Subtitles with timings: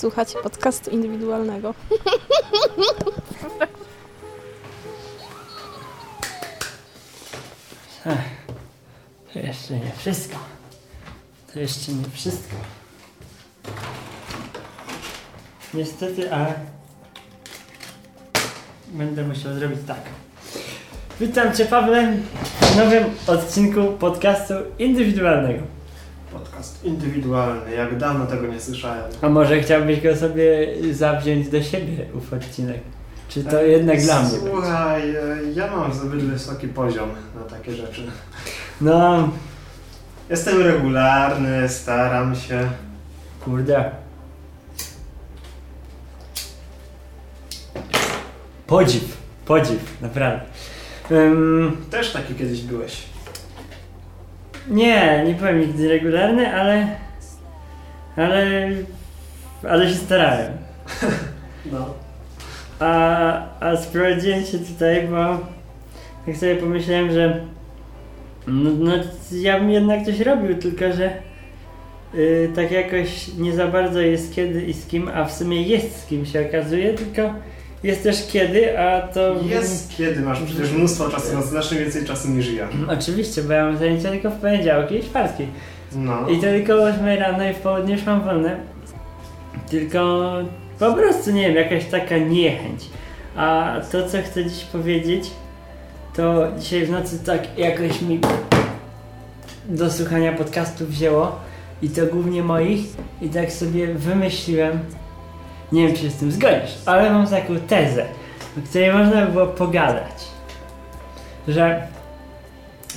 [0.00, 1.74] Słuchacie podcastu indywidualnego.
[9.32, 10.36] To jeszcze nie wszystko.
[11.52, 12.56] To jeszcze nie wszystko.
[15.74, 16.54] Niestety, ale
[18.88, 20.00] będę musiał zrobić tak.
[21.20, 22.16] Witam Cię Pawle
[22.60, 25.79] w nowym odcinku podcastu indywidualnego.
[26.60, 29.04] Podcast indywidualny, jak dawno tego nie słyszałem.
[29.22, 32.80] A może chciałbyś go sobie zawziąć do siebie, ów odcinek?
[33.28, 34.30] Czy to jednak dla mnie?
[34.30, 34.50] będzie?
[34.50, 38.02] Słuchaj, e, ja mam zbyt wysoki poziom na takie rzeczy.
[38.80, 39.28] No,
[40.30, 42.70] Jestem regularny, staram się.
[43.44, 43.90] kurde.
[48.66, 50.40] Podziw, podziw, naprawdę.
[51.10, 53.09] Ym, Też taki kiedyś byłeś.
[54.68, 56.86] Nie, nie powiem nigdy regularny, ale.
[58.16, 58.70] Ale.
[59.68, 60.52] Ale się starałem.
[61.72, 61.94] No.
[62.78, 65.38] A, a sprowadziłem się tutaj, bo
[66.26, 67.40] tak sobie pomyślałem, że.
[68.46, 68.92] No, no
[69.32, 71.12] ja bym jednak coś robił, tylko że.
[72.14, 76.02] y, tak jakoś nie za bardzo jest kiedy i z kim, a w sumie jest
[76.02, 77.34] z kim się okazuje, tylko
[77.82, 79.34] jest też kiedy, a to.
[79.42, 82.68] Jest kiedy, masz przecież mnóstwo czasu, masz znacznie więcej czasu niż ja.
[82.88, 85.46] Oczywiście, bo ja mam zajęcia tylko w poniedziałki i czwartki.
[85.96, 86.28] No.
[86.28, 88.56] I to tylko o 8 rano i w południe już mam wolne.
[89.70, 90.32] Tylko
[90.78, 92.82] po prostu nie wiem, jakaś taka niechęć.
[93.36, 95.30] A to co chcę dziś powiedzieć,
[96.16, 98.20] to dzisiaj w nocy tak jakoś mi
[99.68, 101.38] do słuchania podcastów wzięło
[101.82, 102.80] i to głównie moich
[103.22, 104.78] i tak sobie wymyśliłem,
[105.72, 108.06] nie wiem czy się z tym zgodzisz, ale mam taką tezę,
[108.58, 110.24] o której można by było pogadać,
[111.48, 111.86] że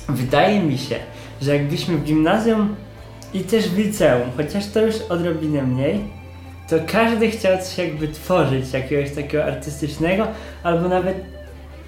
[0.09, 0.95] wydaje mi się,
[1.41, 2.75] że jakbyśmy w gimnazjum
[3.33, 5.99] i też w liceum, chociaż to już odrobinę mniej,
[6.69, 10.27] to każdy chciał coś jakby tworzyć, jakiegoś takiego artystycznego,
[10.63, 11.17] albo nawet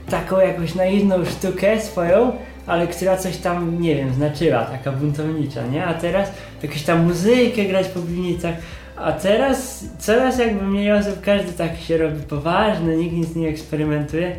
[0.09, 2.31] taką jakąś naiwną sztukę swoją,
[2.67, 5.85] ale która coś tam, nie wiem, znaczyła, taka buntownicza, nie?
[5.85, 6.31] A teraz
[6.63, 8.55] jakąś tam muzykę grać po piwnicach,
[8.97, 14.35] a teraz coraz jakby mniej osób, każdy tak się robi poważny, nikt nic nie eksperymentuje.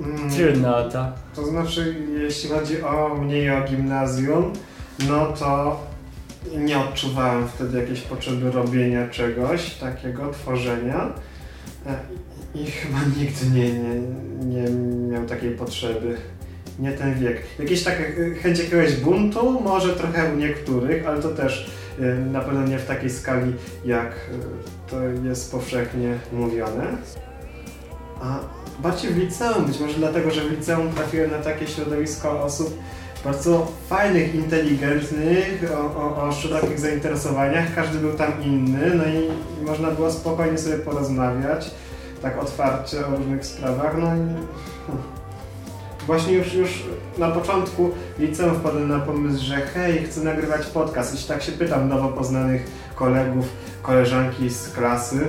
[0.00, 1.06] Mm, Trudno o to.
[1.34, 4.52] To znaczy, jeśli chodzi o mnie i o gimnazjum,
[5.08, 5.80] no to
[6.56, 11.12] nie odczuwałem wtedy jakiejś potrzeby robienia czegoś takiego, tworzenia.
[12.54, 14.70] I chyba nigdy nie, nie, nie
[15.12, 16.16] miał takiej potrzeby.
[16.78, 17.42] Nie ten wiek.
[17.58, 21.70] Jakieś takie e, chęć jakiegoś buntu, może trochę u niektórych, ale to też
[22.06, 23.54] na pewno nie w takiej skali,
[23.84, 26.84] jak e, to jest powszechnie mówione.
[28.20, 28.38] A
[28.82, 32.78] bardziej w liceum, być może dlatego, że w liceum trafiłem na takie środowisko osób
[33.24, 37.74] bardzo fajnych, inteligentnych, o, o, o szerokich zainteresowaniach.
[37.74, 39.28] Każdy był tam inny, no i
[39.66, 41.70] można było spokojnie sobie porozmawiać,
[42.22, 43.96] tak otwarcie o różnych sprawach.
[43.98, 45.11] No i.
[46.06, 46.82] właśnie już, już
[47.18, 51.24] na początku liceum wpadłem na pomysł, że hej, chcę nagrywać podcast.
[51.24, 53.46] I tak się pytam nowo poznanych kolegów,
[53.82, 55.20] koleżanki z klasy,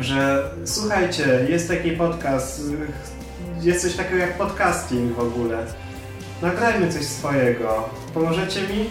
[0.00, 2.62] że słuchajcie, jest taki podcast,
[3.62, 5.58] jest coś takiego jak podcasting w ogóle.
[6.42, 7.88] Nagrajmy coś swojego.
[8.14, 8.90] Pomożecie mi?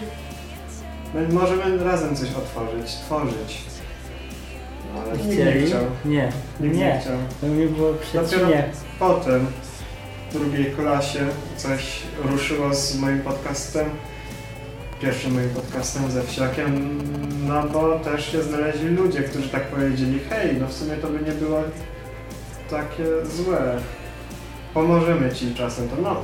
[1.14, 3.64] My możemy razem coś otworzyć, tworzyć.
[4.94, 5.66] No, ale nikt nie Chcieli?
[5.66, 5.80] chciał.
[6.04, 7.00] Nie, Nikt nie nie.
[7.00, 7.12] chciał.
[7.40, 8.64] To mi było Dopiero przeciwnie.
[8.98, 9.65] potem, w
[10.32, 11.26] drugiej klasie,
[11.56, 13.86] coś ruszyło z moim podcastem.
[15.00, 16.98] Pierwszym moim podcastem ze wsiakiem,
[17.48, 21.24] no bo też się znaleźli ludzie, którzy tak powiedzieli, hej, no w sumie to by
[21.24, 21.62] nie było
[22.70, 23.78] takie złe.
[24.74, 26.16] Pomożemy ci czasem, to no.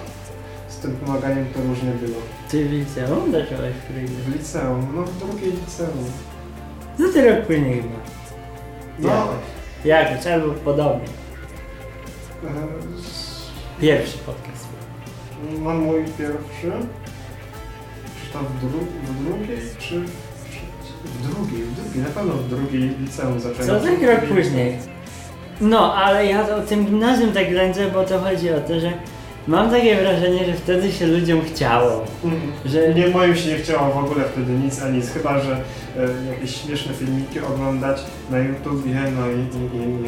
[0.69, 2.21] Z tym pomaganiem to różnie było.
[2.51, 3.93] Ty w liceum zacząłeś w
[4.25, 6.11] W liceum, no w drugiej liceum.
[6.99, 7.99] No ty rok później chyba.
[8.99, 9.29] No,
[9.85, 11.09] Jakoś, albo podobnie.
[12.45, 13.22] e,
[13.81, 14.67] Pierwszy podcast.
[15.65, 16.73] no mój pierwszy.
[18.21, 20.11] Czy to w, dru w drugiej, czy w,
[21.05, 23.67] w drugiej, w drugiej, na pewno w drugiej liceum zacząłem.
[23.67, 24.79] Co tak rok później?
[25.61, 28.93] No, ale ja o tym gimnazjum tak ględzę, bo to chodzi o to, że
[29.47, 32.05] mam takie wrażenie, że wtedy się ludziom chciało.
[32.25, 32.53] Mhm.
[32.65, 36.31] Że Nie, moim się nie chciało w ogóle wtedy nic, a nic, chyba że e,
[36.35, 37.99] jakieś śmieszne filmiki oglądać
[38.31, 39.41] na YouTubie, no i,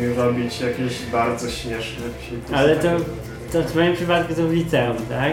[0.00, 2.58] i, i, robić jakieś bardzo śmieszne filmy.
[2.58, 2.96] Ale to-
[3.54, 5.32] to w moim przypadku to w liceum, tak?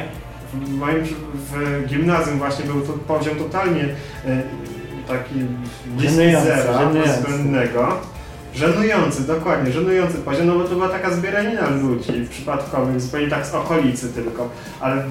[0.53, 1.03] W moim
[1.33, 3.83] w gimnazjum właśnie był to poziom totalnie
[4.25, 4.43] e,
[5.07, 5.35] taki
[5.85, 7.09] bliski Żenujący, zera, żenujący.
[7.09, 7.87] bezwzględnego.
[8.55, 13.53] Żenujący, dokładnie, żenujący poziom, no bo to była taka zbieranina ludzi przypadkowych, zupełnie tak z
[13.53, 14.49] okolicy tylko.
[14.79, 15.03] Ale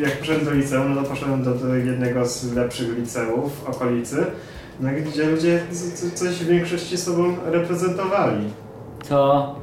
[0.00, 4.26] jak poszedłem do liceum, no to poszedłem do, do jednego z lepszych liceów w okolicy.
[4.80, 5.60] no, gdzie ludzie
[6.14, 8.44] coś w większości sobą reprezentowali.
[9.08, 9.56] to,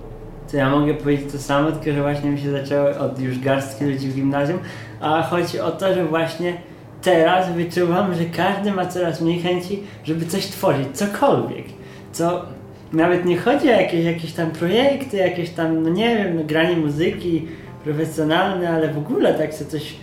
[0.52, 3.86] to ja mogę powiedzieć to samo, tylko że właśnie mi się zaczęło od już garstki
[3.86, 4.60] ludzi w gimnazjum,
[5.02, 6.54] a chodzi o to, że właśnie
[7.02, 11.66] teraz wyczuwam, że każdy ma coraz mniej chęci, żeby coś tworzyć, cokolwiek,
[12.12, 12.46] co
[12.94, 16.78] nawet nie chodzi o jakieś, jakieś tam projekty, jakieś tam, no nie wiem, no, granie
[16.78, 17.48] muzyki
[17.84, 19.94] profesjonalne, ale w ogóle tak sobie coś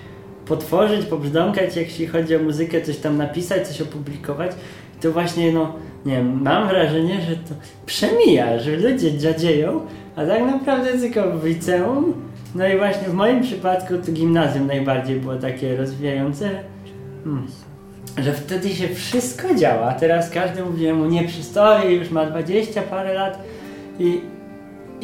[0.46, 4.52] potworzyć, pobrzdąkać, jeśli chodzi o muzykę, coś tam napisać, coś opublikować,
[5.00, 5.72] to właśnie, no,
[6.06, 7.54] nie wiem, mam wrażenie, że to
[7.86, 9.80] przemija, że ludzie dziadzieją,
[10.16, 12.14] a tak naprawdę tylko w liceum,
[12.54, 16.50] no i właśnie w moim przypadku to gimnazjum najbardziej było takie rozwijające,
[17.24, 17.46] hmm,
[18.18, 23.14] że wtedy się wszystko działa, teraz każdy mówi, mu nie przystoi, już ma 20 parę
[23.14, 23.38] lat
[23.98, 24.20] i,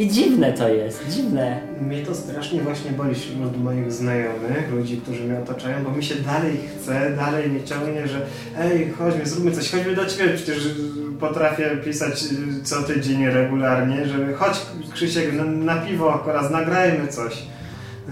[0.00, 1.61] i dziwne to jest, dziwne.
[1.81, 6.14] Mnie to strasznie właśnie boli wśród moich znajomych, ludzi, którzy mnie otaczają, bo mi się
[6.14, 8.20] dalej chce, dalej mnie ciągnie, że
[8.58, 10.58] ej, chodźmy, zróbmy coś, chodźmy do Ciebie, przecież
[11.20, 14.61] potrafię pisać y, co tydzień regularnie, że chodź
[14.93, 17.35] Krzysiek na, na piwo oraz nagrajmy coś.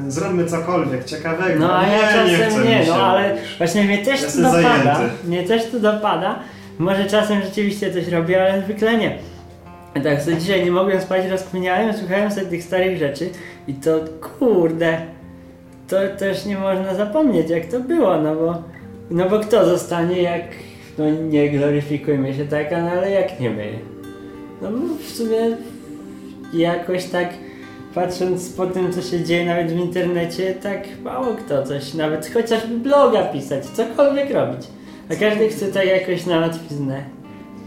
[0.08, 1.60] Zróbmy cokolwiek ciekawego.
[1.60, 4.62] No a ja nie, czasem nie, się no ale właśnie mnie też to Jestem dopada.
[4.94, 5.28] zajęty.
[5.28, 6.38] Mnie też to dopada.
[6.78, 9.18] Może czasem rzeczywiście coś robię, ale zwykle nie.
[10.04, 13.30] Tak sobie dzisiaj nie mogłem spać, rozkminiałem, słuchałem sobie tych starych rzeczy
[13.68, 14.00] i to
[14.38, 15.00] kurde,
[15.88, 18.62] to też nie można zapomnieć jak to było, no bo,
[19.10, 20.44] no bo kto zostanie jak,
[20.98, 23.78] no nie gloryfikujmy się tak, no ale jak nie my.
[24.62, 24.68] No
[25.02, 25.56] w sumie
[26.52, 27.28] jakoś tak
[27.94, 32.78] patrząc po tym, co się dzieje nawet w internecie, tak mało kto coś, nawet chociażby
[32.78, 34.66] bloga pisać, cokolwiek robić.
[35.10, 37.02] A każdy chce tak jakoś na łatwiznę.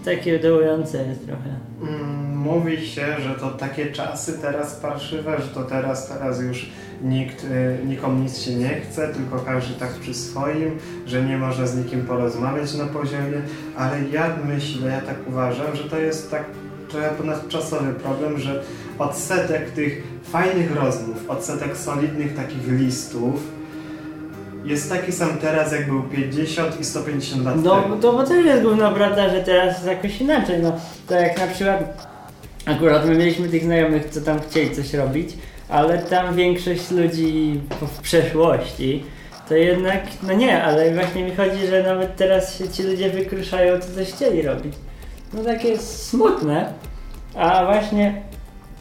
[0.06, 1.50] Takie dołujące jest trochę.
[1.82, 2.11] Mm,
[2.52, 6.70] Mówi się, że to takie czasy teraz parszywe, że to teraz, teraz już
[7.02, 11.68] nikt, y, nikomu nic się nie chce, tylko każdy tak przy swoim, że nie można
[11.68, 13.42] z nikim porozmawiać na poziomie,
[13.78, 16.44] ale ja myślę, ja tak uważam, że to jest tak
[16.90, 18.64] trochę ponadczasowy problem, że
[19.00, 23.42] odsetek tych fajnych rozmów, odsetek solidnych takich listów
[24.66, 27.96] jest taki sam teraz, jak był 50 i 150 lat No temu.
[27.98, 30.60] to bo też jest główna prawda, że teraz jest jakoś inaczej.
[30.64, 32.08] No to jak na przykład
[32.66, 35.30] akurat my mieliśmy tych znajomych, co tam chcieli coś robić,
[35.70, 39.04] ale tam większość ludzi w przeszłości
[39.52, 43.80] to jednak, no nie, ale właśnie mi chodzi, że nawet teraz się ci ludzie wykruszają,
[43.80, 44.74] co coś chcieli robić.
[45.34, 46.74] No takie smutne,
[47.36, 48.22] a właśnie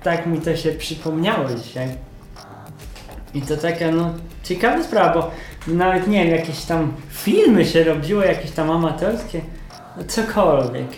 [0.03, 1.89] tak mi to się przypomniało dzisiaj.
[3.35, 5.31] I to taka, no, ciekawa sprawa, bo
[5.75, 9.41] nawet nie wiem, jakieś tam filmy się robiło, jakieś tam amatorskie,
[9.97, 10.89] no cokolwiek.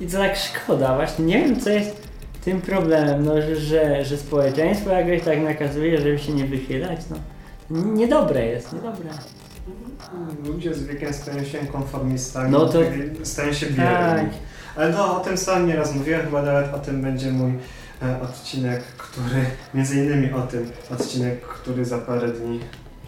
[0.00, 2.03] I to tak szkoda, właśnie nie wiem, co jest
[2.44, 7.16] tym problemem, no, że, że, że społeczeństwo jakoś tak nakazuje, żeby się nie wychylać, no.
[7.94, 9.10] Niedobre jest, niedobre.
[10.44, 12.80] Ludzie z wiekiem stają się konformistami, No to-
[13.22, 13.76] stają się Tak.
[13.76, 14.30] bierni.
[14.76, 17.52] Ale to o tym sam nieraz mówiłem, chyba nawet o tym będzie mój
[18.02, 19.44] e, odcinek, który,
[19.74, 22.60] między innymi o tym, odcinek, który za parę dni,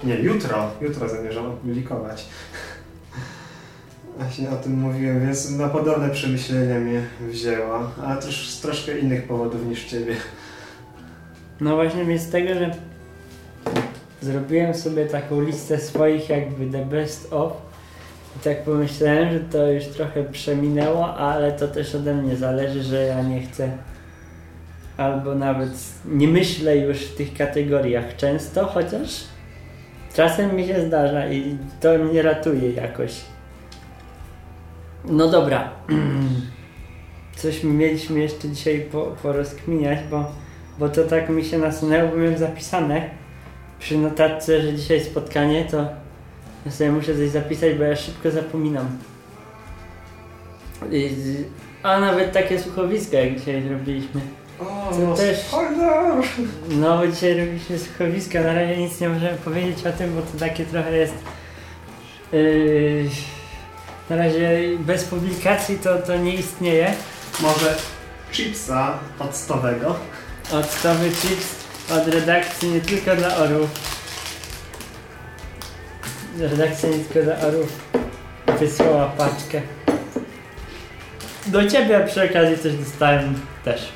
[0.04, 2.26] nie, jutro, jutro zamierzam opublikować.
[4.18, 9.22] Właśnie o tym mówiłem, więc na podobne przemyślenia mnie wzięło, ale też z troszkę innych
[9.22, 10.14] powodów niż ciebie.
[11.60, 12.70] No właśnie mnie z tego, że
[14.22, 17.52] zrobiłem sobie taką listę swoich jakby the best of
[18.36, 23.02] i tak pomyślałem, że to już trochę przeminęło, ale to też ode mnie zależy, że
[23.02, 23.70] ja nie chcę
[24.96, 25.70] albo nawet
[26.04, 29.24] nie myślę już w tych kategoriach często, chociaż
[30.14, 33.35] czasem mi się zdarza i to mnie ratuje jakoś.
[35.06, 35.70] No dobra.
[37.36, 40.32] Coś mieliśmy jeszcze dzisiaj po, porozkminiać, bo
[40.78, 43.10] bo to tak mi się nasunęło, bo miałem zapisane
[43.78, 45.86] przy notatce, że dzisiaj spotkanie, to
[46.66, 48.98] ja sobie muszę coś zapisać, bo ja szybko zapominam.
[50.92, 51.10] I,
[51.82, 54.20] a nawet takie słuchowiska, jak dzisiaj zrobiliśmy.
[54.60, 55.54] O, To no też-!
[56.70, 60.38] No, bo dzisiaj robiliśmy słuchowiska, na razie nic nie możemy powiedzieć o tym, bo to
[60.38, 61.14] takie trochę jest...
[62.32, 63.04] Yy,
[64.10, 66.94] na razie bez publikacji to, to nie istnieje.
[67.40, 67.74] Może
[68.32, 69.96] chipsa octowego.
[70.52, 71.54] Octowy chips
[71.90, 73.70] od redakcji nie tylko dla orłów.
[76.38, 77.80] Redakcja nie tylko dla orłów
[78.60, 79.62] wysłała paczkę.
[81.46, 83.34] Do ciebie przy okazji coś dostałem
[83.64, 83.88] też.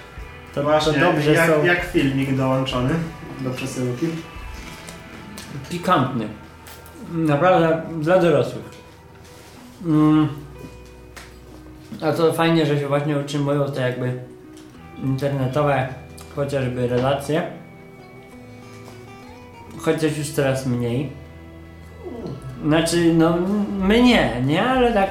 [0.55, 1.65] To, Właśnie, to dobrze jak, są.
[1.65, 2.95] jak filmik dołączony
[3.41, 4.07] do przesyłki.
[5.71, 6.29] Pikantny.
[7.13, 8.70] Naprawdę dla dorosłych.
[9.85, 10.29] Mm.
[12.03, 14.13] A to fajnie, że się właśnie utrzymują te jakby
[15.03, 15.89] internetowe
[16.37, 17.43] chociażby relacje.
[19.79, 21.13] Chociaż już coraz mniej.
[22.65, 23.39] Znaczy, no
[23.79, 25.11] my nie, nie, ale tak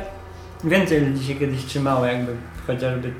[0.63, 2.35] więcej ludzi się kiedyś trzymało jakby
[2.67, 3.13] chociażby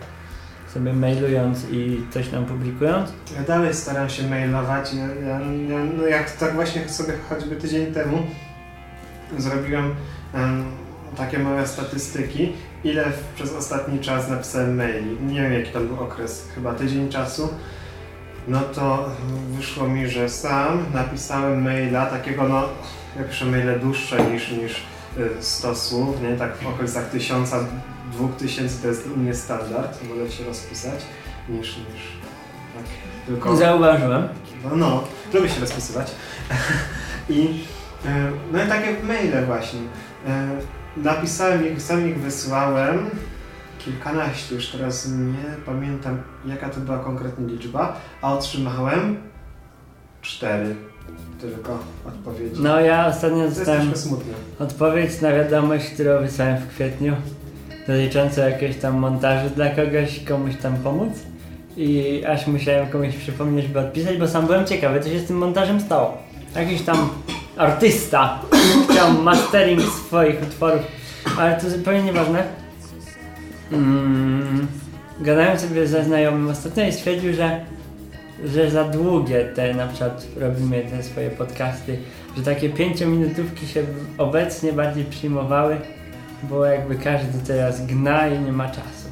[0.74, 3.10] sobie mailując i coś nam publikując.
[3.36, 4.94] Ja dalej staram się mailować.
[4.94, 5.40] Ja, ja,
[5.70, 8.18] ja, no jak tak właśnie sobie choćby tydzień temu
[9.38, 9.96] zrobiłem
[10.34, 10.64] em,
[11.18, 15.18] takie małe statystyki, ile przez ostatni czas napisałem maili.
[15.22, 17.50] Nie wiem jaki to był okres, chyba tydzień czasu.
[18.48, 19.10] No to
[19.50, 22.64] wyszło mi, że sam napisałem maila takiego, no
[23.18, 24.84] ja piszę maile dłuższe niż, niż
[25.18, 26.38] y, 100 słów, nie?
[26.38, 27.52] Tak w okolicach 1000,
[28.12, 31.00] 2000 to jest u mnie standard, wolę się rozpisać
[31.50, 32.20] niż, niż
[32.76, 32.86] tak.
[33.28, 34.28] Tylko, Zauważyłem.
[34.64, 36.12] no, no, lubię się rozpisywać.
[37.30, 37.64] I
[38.06, 39.80] e, no i takie maile właśnie.
[40.98, 43.10] Napisałem ich, sam ich wysłałem.
[43.80, 49.18] Kilkanaście, już teraz nie pamiętam jaka to była konkretnie liczba, a otrzymałem
[50.22, 50.76] cztery
[51.42, 52.62] tylko odpowiedzi.
[52.62, 53.94] No ja ostatnio dostałem
[54.60, 57.16] odpowiedź na wiadomość, którą wysłałem w kwietniu
[57.88, 61.14] dotyczącą jakiegoś tam montażu dla kogoś, komuś tam pomóc.
[61.78, 65.38] I aż musiałem komuś przypomnieć, by odpisać, bo sam byłem ciekawy, co się z tym
[65.38, 66.18] montażem stało.
[66.56, 67.10] Jakiś tam
[67.58, 68.40] artysta
[69.08, 70.82] mastering swoich utworów,
[71.38, 72.44] ale to zupełnie nieważne.
[73.72, 74.68] Mm,
[75.20, 77.66] gadałem sobie ze znajomym ostatnio i stwierdził, że,
[78.46, 81.98] że za długie te na przykład robimy te swoje podcasty,
[82.38, 83.84] że takie pięciominutówki się
[84.18, 85.78] obecnie bardziej przyjmowały,
[86.44, 89.10] bo jakby każdy teraz gna i nie ma czasu.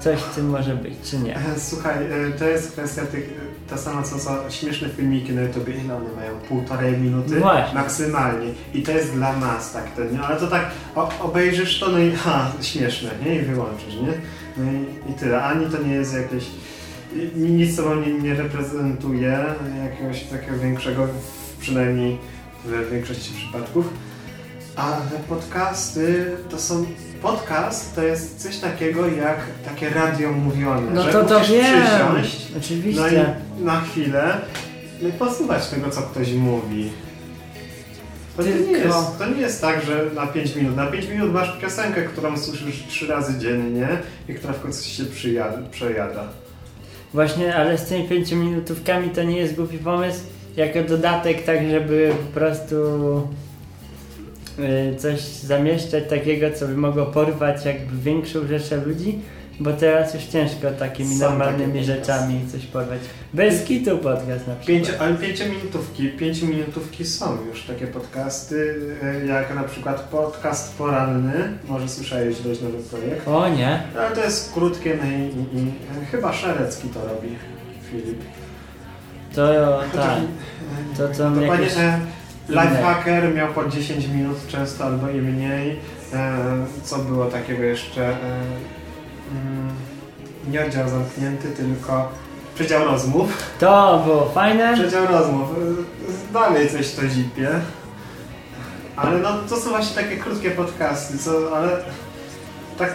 [0.00, 1.36] Coś w tym może być, czy nie?
[1.36, 3.30] E, Słuchaj, e, to jest kwestia tych,
[3.70, 6.38] ta sama co, co śmieszne filmiki na YouTube, ile one mają?
[6.48, 7.34] Półtorej minuty?
[7.34, 7.74] No Właśnie.
[7.74, 8.52] Maksymalnie.
[8.74, 10.20] I to jest dla nas tak to, nie?
[10.20, 13.34] Ale to tak o, obejrzysz to, no i ha, śmieszne, nie?
[13.34, 14.12] I wyłączysz, nie?
[14.56, 15.42] No i, i tyle.
[15.42, 16.44] Ani to nie jest jakieś...
[17.36, 19.44] Nic sobą nie, nie reprezentuje
[19.84, 21.08] jakiegoś takiego większego,
[21.60, 22.18] przynajmniej
[22.64, 23.88] w większości przypadków.
[24.76, 24.96] Ale
[25.28, 26.86] podcasty to są...
[27.22, 32.46] Podcast to jest coś takiego jak takie radio mówione, No że to to wiem, przysiąść
[32.52, 33.34] no oczywiście.
[33.60, 34.34] i na chwilę
[35.02, 36.90] no i posłuchać tego, co ktoś mówi.
[38.36, 40.76] To nie, jest, to nie jest tak, że na 5 minut.
[40.76, 43.88] Na 5 minut masz piosenkę, którą słyszysz 3 razy dziennie
[44.28, 46.24] i która w końcu się przyjada, przejada.
[47.14, 50.20] Właśnie, ale z tymi pięciominutówkami to nie jest głupi pomysł,
[50.56, 52.74] jako dodatek tak, żeby po prostu
[54.98, 59.18] coś zamieszczać takiego, co by mogło porwać jakby większą rzeszę ludzi,
[59.60, 62.98] bo teraz już ciężko takimi Są normalnymi takie rzeczami coś porwać.
[63.34, 64.66] Bez kitu podcast na przykład.
[64.66, 70.78] Pięcio, ale 5 minutówki, 5 minutówki są już takie podcasty, e, jak na przykład podcast
[70.78, 71.58] poranny.
[71.68, 73.28] Może słyszałeś dość nowy projekt.
[73.28, 75.72] O nie, Ale to jest krótkie no i, i, i
[76.10, 77.28] chyba Szerecki to robi,
[77.90, 78.22] Filip.
[79.34, 80.18] to tak.
[80.96, 82.17] To co mnie Dokładnie, jakieś e, inne.
[82.48, 85.78] Lifehacker miał po 10 minut często albo i mniej.
[86.14, 86.44] E,
[86.82, 88.08] co było takiego jeszcze?
[88.08, 88.14] E,
[89.32, 89.70] mm,
[90.50, 92.08] nie oddział zamknięty, tylko
[92.54, 93.52] przedział rozmów.
[93.58, 94.74] To było fajne.
[94.74, 95.48] Przedział rozmów.
[96.32, 97.50] Dalej coś to zipie.
[98.96, 101.68] Ale no to są właśnie takie krótkie podcasty, co, ale
[102.78, 102.94] tak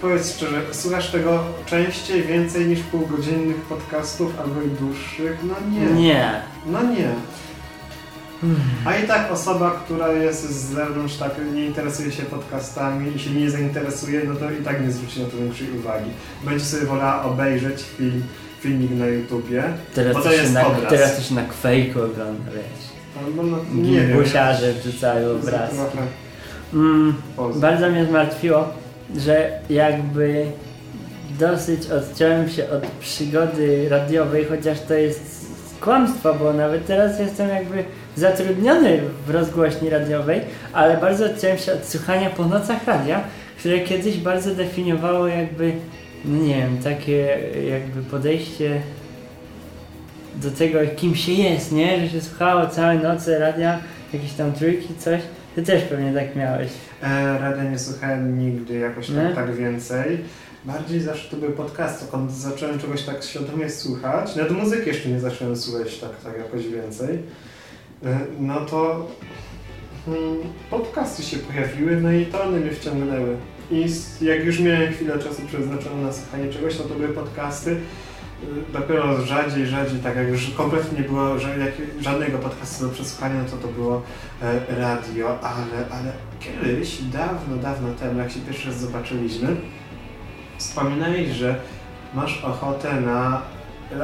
[0.00, 5.38] powiedz szczerze, słuchasz tego częściej, więcej niż półgodzinnych podcastów albo i dłuższych?
[5.42, 5.86] No nie.
[5.86, 6.42] Nie.
[6.66, 7.08] No nie.
[8.84, 13.30] A i tak osoba, która jest z zewnątrz, tak nie interesuje się podcastami i się
[13.30, 16.10] nie zainteresuje, no to i tak nie zwróci na to większej uwagi.
[16.44, 18.22] Będzie sobie wolała obejrzeć film,
[18.60, 19.64] filmik na YouTubie.
[19.94, 20.90] Teraz Bo to, jest na, obraz.
[20.90, 22.94] teraz się na kwejku ogląda, wiesz.
[23.36, 23.42] No,
[23.74, 24.08] nie wiem.
[24.08, 25.40] Gimbusiarze wrzucają.
[25.40, 25.68] Trochę
[26.74, 27.14] Mm,
[27.54, 28.68] bardzo mnie zmartwiło,
[29.16, 30.46] że jakby
[31.38, 37.84] dosyć odciąłem się od przygody radiowej, chociaż to jest kłamstwo, bo nawet teraz jestem jakby
[38.16, 40.40] zatrudniony w rozgłośni radiowej,
[40.72, 43.20] ale bardzo odciąłem się od słuchania po nocach radia,
[43.58, 45.72] które kiedyś bardzo definiowało jakby,
[46.24, 47.38] no nie wiem, takie
[47.70, 48.80] jakby podejście
[50.42, 52.00] do tego, kim się jest, nie?
[52.00, 53.78] Że się słuchało całe noce radia,
[54.12, 55.20] jakieś tam trójki, coś.
[55.54, 56.68] Ty też pewnie tak miałeś.
[57.02, 60.18] E, radia nie słuchałem nigdy jakoś tak, tak więcej.
[60.64, 64.36] Bardziej zawsze to były podcasty, kiedy zacząłem czegoś tak świadomie słuchać.
[64.36, 67.18] Nawet muzyki jeszcze nie zacząłem słuchać tak, tak jakoś więcej.
[68.04, 69.06] E, no to
[70.08, 70.36] mm,
[70.70, 73.36] podcasty się pojawiły, no i to one mnie wciągnęły.
[73.70, 73.86] I
[74.20, 77.70] jak już miałem chwilę czasu przeznaczoną na słuchanie czegoś, no to były podcasty.
[77.70, 81.38] Y, Dopiero rzadziej, rzadziej, tak jak już kompletnie nie było
[82.00, 84.02] żadnego podcastu do przesłuchania, no to to było
[84.42, 89.56] e, radio, ale, ale kiedyś, dawno, dawno temu, jak się pierwszy raz zobaczyliśmy,
[90.58, 91.54] wspominałeś, że
[92.14, 93.42] masz ochotę na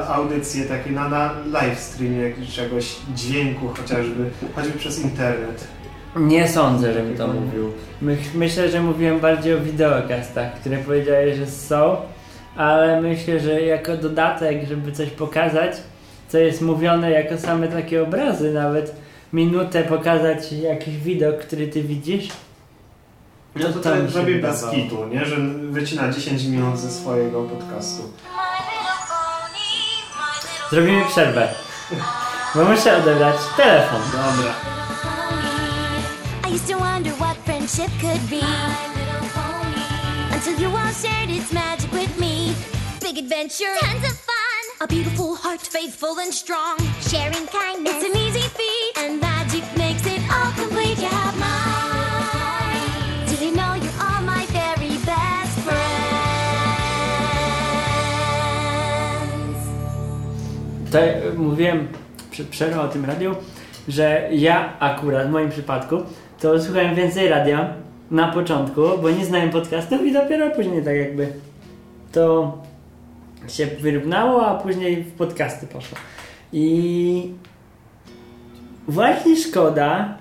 [0.07, 5.67] audycję takie na, na live streamie czegoś, dźwięku chociażby, choćby przez internet.
[6.15, 7.71] Nie sądzę, żebym to mówił.
[8.01, 11.97] My, myślę, że mówiłem bardziej o wideokastach, które powiedziałeś, że są,
[12.55, 15.71] ale myślę, że jako dodatek, żeby coś pokazać,
[16.27, 18.95] co jest mówione jako same takie obrazy, nawet
[19.33, 22.29] minutę pokazać jakiś widok, który ty widzisz.
[23.55, 25.25] No to, to to mi się robi bez kitu, nie?
[25.25, 25.35] Że
[25.71, 28.11] wycina 10 minut ze swojego podcastu.
[30.71, 31.47] Zrobimy przerwę.
[32.55, 34.01] Bo muszę odebrać telefon.
[34.11, 34.53] Dobra.
[36.47, 38.45] I used to wonder what friendship could be.
[40.33, 42.53] Until you all shared its magic with me.
[43.01, 44.63] Big adventure, tons of fun.
[44.81, 46.77] A beautiful heart, faithful and strong.
[47.09, 48.97] Sharing kindness, it's an easy feat.
[48.97, 49.21] And
[60.91, 61.87] Tutaj y, mówiłem
[62.31, 63.35] przed przerwą o tym radiu,
[63.87, 65.95] że ja akurat w moim przypadku
[66.39, 67.73] to słuchałem więcej radia
[68.11, 71.27] na początku, bo nie znałem podcastów i dopiero później tak jakby
[72.11, 72.57] to
[73.47, 75.97] się wyrównało, a później w podcasty poszło.
[76.53, 77.33] I
[78.87, 80.17] właśnie szkoda,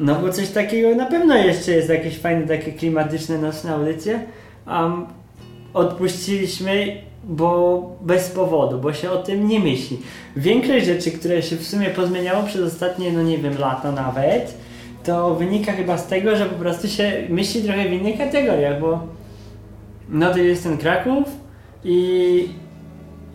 [0.00, 4.20] no bo coś takiego na pewno jeszcze jest jakieś fajne, takie klimatyczne nocne audycje,
[4.66, 4.90] a
[5.74, 9.98] odpuściliśmy, bo bez powodu, bo się o tym nie myśli.
[10.36, 14.58] Większość rzeczy, które się w sumie pozmieniało przez ostatnie, no nie wiem, lata nawet,
[15.04, 19.00] to wynika chyba z tego, że po prostu się myśli trochę w innych kategoriach, bo
[20.08, 21.24] no to jest ten Kraków
[21.84, 22.48] i,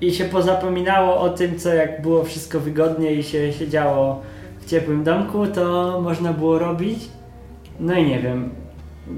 [0.01, 4.21] i się pozapominało o tym, co jak było wszystko wygodnie i się siedziało
[4.59, 6.99] w ciepłym domku, to można było robić.
[7.79, 8.49] No i nie wiem,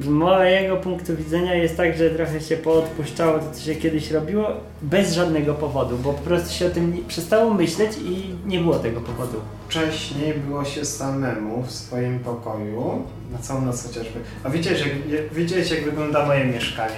[0.01, 4.47] z mojego punktu widzenia jest tak, że trochę się poodpuszczało to, co się kiedyś robiło,
[4.81, 8.75] bez żadnego powodu, bo po prostu się o tym nie, przestało myśleć i nie było
[8.79, 9.37] tego powodu.
[9.67, 14.19] Wcześniej było się samemu w swoim pokoju, na całą noc chociażby.
[14.43, 16.95] A wiecie, jak, jak wygląda moje mieszkanie?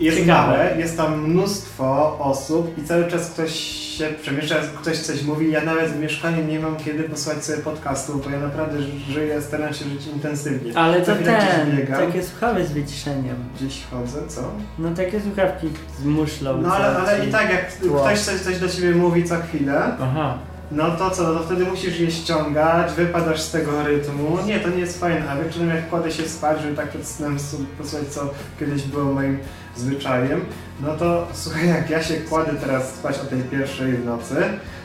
[0.00, 3.54] Jest małe, jest tam mnóstwo osób i cały czas ktoś
[3.98, 5.50] się przemieszcza, ktoś coś mówi.
[5.50, 8.78] Ja nawet w mieszkaniu nie mam kiedy posłuchać sobie podcastu, bo ja naprawdę
[9.10, 10.78] żyję, staram się żyć intensywnie.
[10.78, 13.36] Ale to ten, takie słuchawy z wyciszeniem.
[13.56, 14.40] Gdzieś chodzę, co?
[14.78, 16.60] No takie słuchawki z muszlą.
[16.62, 18.00] No ale, ale i tak, jak tło.
[18.00, 20.38] ktoś coś, coś do ciebie mówi co chwilę, Aha.
[20.70, 24.38] No to co, no to wtedy musisz je ściągać, wypadasz z tego rytmu.
[24.46, 27.36] Nie, to nie jest fajne, a wieczorem jak kładę się spać, żeby tak przed snem
[27.78, 29.38] posłuchać, co kiedyś było moim
[29.76, 30.44] zwyczajem,
[30.80, 34.36] no to słuchaj, jak ja się kładę teraz spać o tej pierwszej w nocy,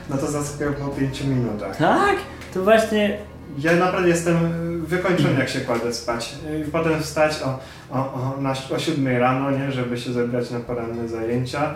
[0.10, 1.78] no to zasypiam po 5 minutach.
[1.78, 2.16] Tak?
[2.54, 3.18] To właśnie
[3.58, 4.38] Ja naprawdę jestem
[4.86, 6.36] wykończony, jak się kładę spać.
[6.68, 7.60] I potem wstać o,
[7.92, 11.74] o, o, na, o 7 rano, nie, żeby się zebrać na poranne zajęcia.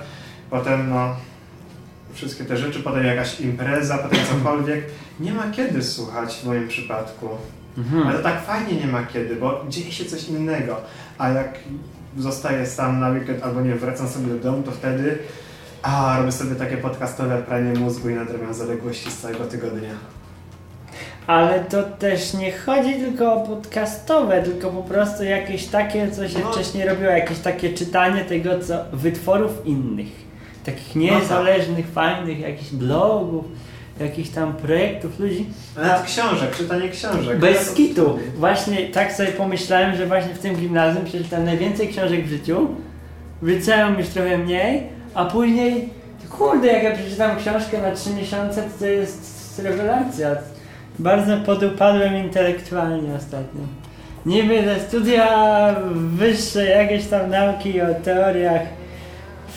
[0.50, 1.16] Potem no,
[2.14, 4.86] wszystkie te rzeczy, potem jakaś impreza, potem cokolwiek.
[5.20, 7.30] Nie ma kiedy słuchać w moim przypadku.
[7.78, 8.08] Mhm.
[8.08, 10.82] Ale tak fajnie nie ma kiedy, bo dzieje się coś innego.
[11.18, 11.60] A jak
[12.18, 15.18] zostaję sam na weekend albo nie wracam sobie do domu, to wtedy
[15.82, 19.90] a, robię sobie takie podcastowe pranie mózgu i nadrabiam zaległości z całego tygodnia.
[21.28, 26.40] Ale to też nie chodzi tylko o podcastowe, tylko po prostu jakieś takie, co się
[26.40, 26.52] No.
[26.52, 30.08] wcześniej robiło, jakieś takie czytanie tego, co wytworów innych.
[30.66, 33.46] Takich niezależnych, fajnych, jakichś blogów,
[34.00, 35.46] jakichś tam projektów ludzi.
[35.78, 37.40] Nawet książek, czytanie książek.
[37.40, 38.20] Bez Ja- kitu.
[38.36, 42.68] Właśnie tak sobie pomyślałem, że właśnie w tym gimnazjum przeczytałem najwięcej książek w życiu.
[43.42, 45.90] W liceum już trochę mniej, a później,
[46.30, 50.30] kurde, jak ja przeczytam książkę na 3 miesiące, to to jest rewelacja.
[51.00, 53.62] Bardzo podupadłem intelektualnie ostatnio.
[54.26, 58.62] Niby te studia wyższe, jakieś tam nauki o teoriach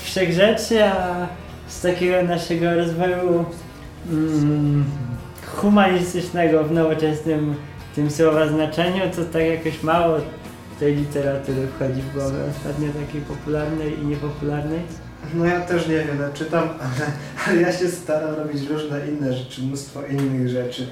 [0.04, 1.26] wszechrzeczy, a
[1.68, 3.44] z takiego naszego rozwoju
[4.10, 4.84] mm,
[5.56, 7.54] humanistycznego w nowoczesnym
[7.94, 10.18] tym słowa znaczeniu, to tak jakoś mało
[10.80, 14.80] tej literatury wchodzi w głowę ostatnio takiej popularnej i niepopularnej.
[15.34, 17.06] No ja też niewiele czytam, ale,
[17.46, 20.86] ale ja się staram robić różne inne rzeczy, mnóstwo innych rzeczy.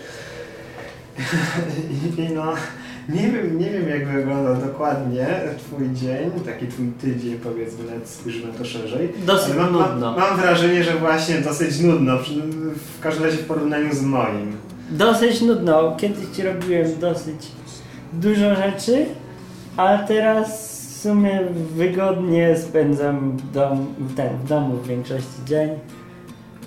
[2.18, 2.54] I no,
[3.08, 5.26] nie wiem, nie wiem jak wygląda dokładnie
[5.58, 9.12] twój dzień, taki twój tydzień powiedzmy, nawet spojrzymy na to szerzej.
[9.26, 10.16] Dosyć mam, nudno.
[10.18, 12.18] mam, wrażenie, że właśnie dosyć nudno,
[12.98, 14.56] w każdym razie w porównaniu z moim.
[14.90, 15.96] Dosyć nudno.
[15.96, 17.36] Kiedyś ci robiłem dosyć
[18.12, 19.06] dużo rzeczy,
[19.76, 21.40] a teraz w sumie
[21.76, 25.70] wygodnie spędzam w, dom, ten, w domu w większości dzień.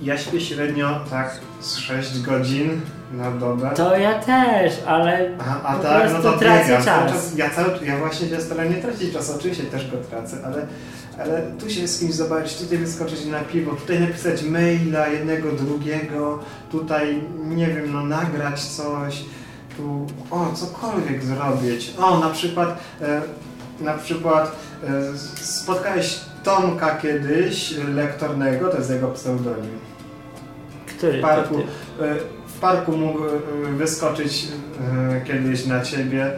[0.02, 3.72] Ja śpię średnio tak z 6 godzin na dobę.
[3.76, 6.82] To ja też, ale A, a po tak, no prostu to tracę.
[6.84, 7.38] Cały czas.
[7.38, 10.68] Ja, cały, ja właśnie się staram nie tracić czasu, oczywiście też go tracę, ale,
[11.20, 16.40] ale tu się z kimś zobaczyć, tutaj wyskoczyć na piwo, tutaj napisać maila jednego, drugiego,
[16.72, 19.24] tutaj, nie wiem, no nagrać coś.
[19.78, 21.94] prostu, o, cokolwiek zrobić.
[21.98, 23.22] O, na przykład, e,
[23.80, 24.52] na przykład
[24.84, 29.80] e, spotkałeś Tomka kiedyś, e, lektornego, to jest jego pseudonim.
[30.98, 32.37] Który W parku, ty?
[32.58, 33.30] W parku mógł e,
[33.72, 34.48] wyskoczyć
[35.18, 36.38] e, kiedyś na ciebie, e,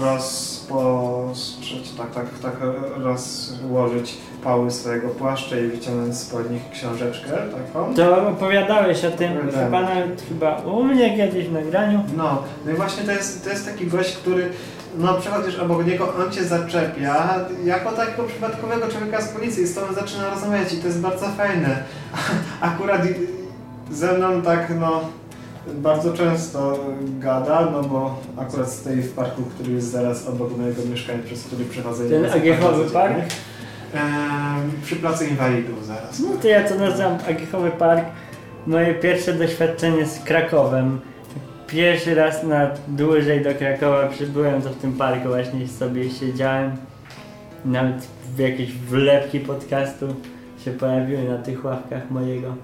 [0.00, 2.56] rozpostrzeć, tak, tak, tak,
[2.96, 7.94] rozłożyć pały swojego płaszcza i wyciągnąć spod nich książeczkę taką.
[7.94, 9.32] To opowiadałeś o tym
[9.64, 12.04] chyba nawet chyba u mnie kiedyś w nagraniu.
[12.16, 14.50] No, no i właśnie to jest, to jest taki gość, który
[14.98, 19.92] no przechodzisz obok niego, on cię zaczepia jako takiego przypadkowego człowieka z policji, z tobą
[19.92, 21.82] zaczyna rozmawiać i to jest bardzo fajne.
[22.60, 23.02] Akurat
[23.90, 25.00] ze mną tak no
[25.74, 26.78] bardzo często
[27.18, 31.64] gada, no bo akurat stoi w parku, który jest zaraz obok mojego mieszkania, przez który
[31.64, 32.08] przechodzę.
[32.08, 33.14] Ten Agiechowy Park?
[33.94, 36.20] Em, przy Placu Inwalidów zaraz.
[36.20, 38.04] No to ja to nazywam Agiechowy Park.
[38.66, 41.00] Moje pierwsze doświadczenie z Krakowem.
[41.66, 46.76] Pierwszy raz na dłużej do Krakowa przybyłem, to w tym parku właśnie sobie siedziałem.
[47.64, 50.14] Nawet w jakieś wlepki podcastu
[50.64, 52.54] się pojawiły na tych ławkach mojego.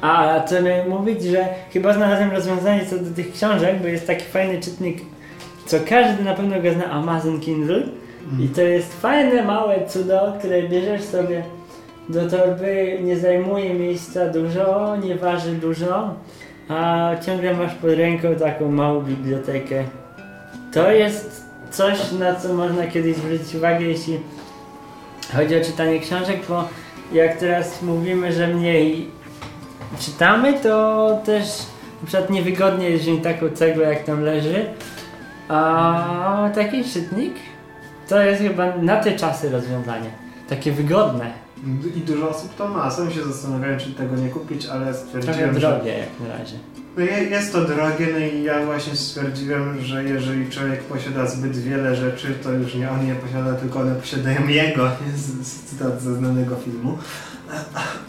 [0.00, 4.24] A co miałem mówić, że chyba znalazłem rozwiązanie co do tych książek, bo jest taki
[4.24, 4.98] fajny czytnik,
[5.66, 7.82] co każdy na pewno go zna, Amazon Kindle.
[8.40, 11.42] I to jest fajne, małe cudo, które bierzesz sobie
[12.08, 16.14] do torby, nie zajmuje miejsca dużo, nie waży dużo,
[16.68, 19.84] a ciągle masz pod ręką taką małą bibliotekę.
[20.72, 24.18] To jest coś, na co można kiedyś zwrócić uwagę, jeśli
[25.36, 26.68] chodzi o czytanie książek, bo
[27.12, 29.10] jak teraz mówimy, że mniej
[30.00, 31.46] czytamy, to też
[32.02, 34.66] na przykład niewygodnie jest wziąć taką cegłę, jak tam leży,
[35.48, 37.34] a taki czytnik
[38.08, 40.10] to jest chyba na te czasy rozwiązanie.
[40.48, 41.30] Takie wygodne,
[41.96, 42.90] I dużo osób to ma.
[42.90, 46.56] Sam się zastanawiałem, czy tego nie kupić, ale trochę stwierdziłem, że drogie jak na razie.
[46.96, 51.56] No je- jest to drogie, no i ja właśnie stwierdziłem, że jeżeli człowiek posiada zbyt
[51.56, 54.88] wiele rzeczy, to już nie on je posiada, tylko one posiadają jego.
[55.12, 56.98] Jest cytat ze znanego filmu.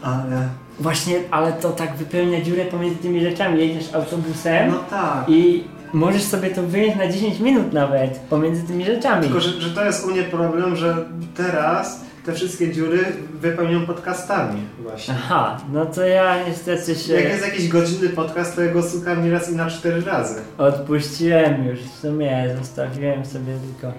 [0.01, 3.59] Ale Właśnie, ale to tak wypełnia dziurę pomiędzy tymi rzeczami.
[3.59, 5.29] Jedziesz autobusem no tak.
[5.29, 9.23] i możesz sobie to wyjąć na 10 minut nawet pomiędzy tymi rzeczami.
[9.23, 14.61] Tylko, że, że to jest u mnie problem, że teraz te wszystkie dziury wypełnią podcastami
[14.79, 15.13] właśnie.
[15.17, 19.23] Aha, no to ja niestety się Jak jest jakiś godzinny podcast, to ja go słucham
[19.23, 20.41] nieraz i na cztery razy.
[20.57, 21.79] odpuściłem już.
[21.79, 23.97] W sumie zostawiłem sobie tylko.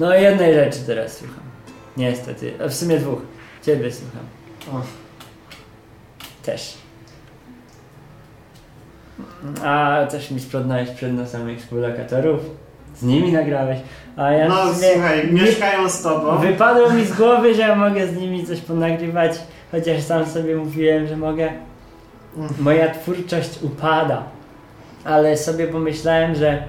[0.00, 1.44] No jednej rzeczy teraz słucham.
[1.96, 2.52] Niestety.
[2.64, 3.20] A w sumie dwóch.
[3.62, 4.22] Ciebie słucham.
[4.72, 4.82] O.
[6.42, 6.74] Też.
[9.64, 12.40] A też mi sprzątnąłeś przed nosem moich współlokatorów.
[12.94, 13.78] Z nimi nagrałeś.
[14.16, 16.36] A ja No słuchaj, nie- mieszkają z tobą.
[16.38, 19.32] Wypadło mi z głowy, że ja mogę z nimi coś ponagrywać,
[19.72, 21.48] chociaż sam sobie mówiłem, że mogę.
[22.60, 24.22] Moja twórczość upada.
[25.04, 26.62] Ale sobie pomyślałem, że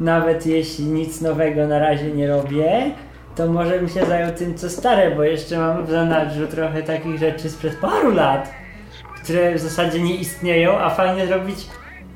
[0.00, 2.90] nawet jeśli nic nowego na razie nie robię,
[3.36, 7.18] to może bym się zajął tym, co stare, bo jeszcze mam w zanadrzu trochę takich
[7.18, 8.50] rzeczy sprzed paru lat,
[9.22, 11.58] które w zasadzie nie istnieją, a fajnie zrobić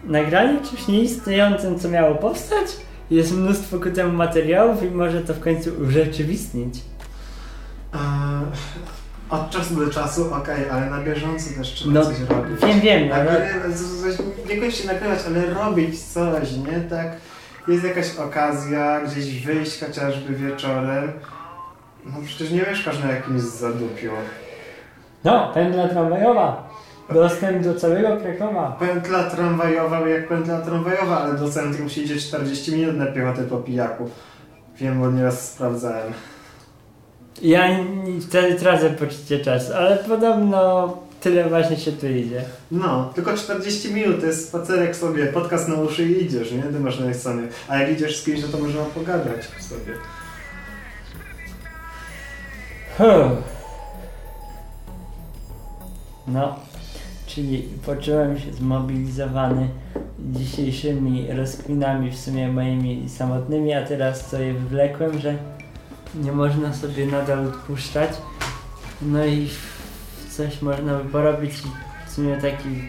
[0.05, 2.67] nagranie czymś nieistniejącym, co miało powstać.
[3.11, 6.75] Jest mnóstwo ku temu materiałów i może to w końcu urzeczywistnić.
[7.95, 8.01] Eee,
[9.31, 12.61] Od czasu do czasu, okej, ale na bieżąco też trzeba No, coś robić.
[12.61, 16.81] Wiem, wiem, Tak, ale ale coś, niekoniecznie nagrywać, ale robić coś, nie?
[16.81, 17.07] Tak,
[17.69, 21.13] jest jakaś okazja, gdzieś wyjść chociażby wieczorem.
[22.07, 24.11] No przecież nie mieszkasz na jakimś zadupiu.
[25.25, 26.66] no, pętla tramwajowa.
[27.15, 28.77] Dostęp do całego Krakowa.
[28.81, 33.57] Pętla tramwajowa jak pętla tramwajowa, ale do centrum się idzie 40 minut na piechotę po
[33.57, 34.11] pijaku.
[34.77, 36.13] Wiem, bo nieraz sprawdzałem.
[37.43, 37.79] Ja
[38.29, 42.45] wtedy tracę poczucie czasu, ale podobno tyle właśnie się tu idzie.
[42.71, 46.63] No, tylko 40 minut, to jest spacerek sobie, podcast na uszy i idziesz, nie?
[46.63, 47.43] Ty masz napisane.
[47.69, 49.93] A jak idziesz z kimś, no to można pogadać sobie.
[52.99, 53.33] Huh.
[56.27, 56.59] No,
[57.37, 59.69] czyli poczułem się zmobilizowany
[60.19, 65.37] dzisiejszymi rozkminami w sumie moimi samotnymi, a teraz co je wywlekłem, że
[66.15, 68.11] nie można sobie nadal odpuszczać.
[69.03, 69.49] No i
[70.31, 71.69] coś można by porobić i
[72.07, 72.83] w sumie taki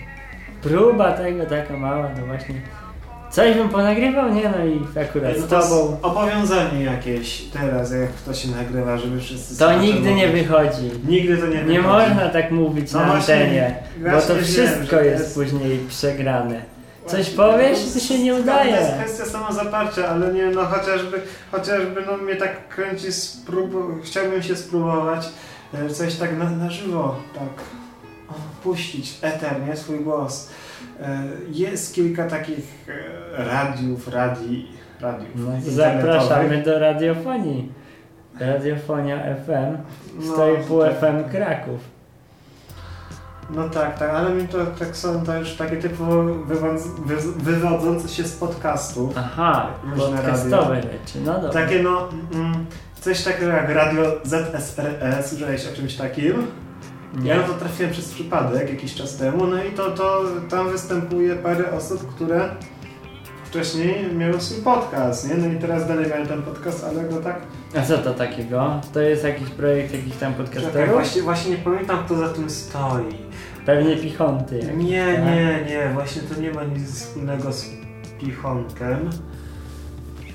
[0.62, 2.62] próba tego, taka mała, no właśnie.
[3.32, 4.50] Coś bym ponagrywał, nie?
[4.58, 5.98] No i akurat No z tobą.
[6.02, 9.58] Obowiązanie jakieś teraz, jak to się nagrywa, żeby wszyscy...
[9.60, 10.92] To nigdy nie wychodzi.
[11.08, 11.88] Nigdy to nie Nie wychodzi.
[12.10, 13.76] można tak mówić No na właśnie, antenie,
[14.14, 16.62] bo to wiem, wszystko to jest jest- później przegrane.
[17.06, 18.74] Coś powiesz, to się nie udaje.
[18.74, 23.72] To jest kwestia samozaparcia, ale nie no chociażby, chociażby no mnie tak kręci sprób...
[24.04, 25.30] chciałbym się spróbować
[25.74, 27.64] e, coś tak na, na żywo, tak
[28.64, 30.50] puścić eternie swój głos.
[31.02, 32.88] E, Jest kilka takich
[33.38, 37.72] e, radiów, radii, radiów No, zapraszamy do radiofonii.
[38.40, 39.78] Radiofonia FM,
[40.20, 41.00] No, 100,5 tak.
[41.00, 41.80] FM Kraków.
[43.50, 46.24] No tak, tak, ale mi to tak są to już takie typowo
[47.38, 49.14] wywodzące, się z podcastu.
[49.16, 51.50] Aha, Różne podcastowe rzeczy, no dobra.
[51.50, 52.66] Takie no, mm,
[53.02, 56.48] coś takiego jak radio ZSRS, słyszałeś o czymś takim?
[57.14, 57.30] Nie.
[57.30, 61.36] Ja na to trafiłem przez przypadek jakiś czas temu, no i to, to tam występuje
[61.36, 62.50] parę osób, które
[63.46, 65.36] wcześniej miały swój podcast, nie?
[65.36, 67.42] No i teraz dalej mają ten podcast, ale go tak...
[67.78, 68.82] A co to takiego?
[68.94, 70.94] To jest jakiś projekt jakichś tam Czekaj, podcasterów?
[70.94, 73.04] właśnie, właśnie nie pamiętam kto za tym stoi.
[73.66, 74.60] Pewnie pichonty.
[74.60, 75.26] jakieś, Nie, tak?
[75.26, 77.66] nie, nie, właśnie to nie ma nic wspólnego z
[78.20, 79.10] Pichonkiem.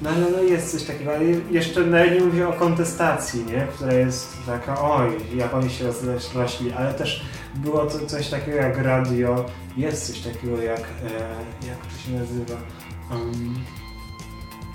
[0.02, 3.66] No ale no jest coś takiego, ale jeszcze nawet nie mówię o kontestacji, nie?
[3.74, 8.78] Która jest taka, oj, jak oni się rozrośli, ale też było to coś takiego jak
[8.78, 9.44] radio,
[9.76, 12.54] jest coś takiego jak, e, jak to się nazywa?
[13.10, 13.54] Um,